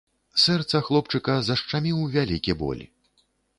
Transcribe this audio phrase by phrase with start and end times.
[0.43, 2.83] Сэрца хлопчыка зашчаміў вялікі боль.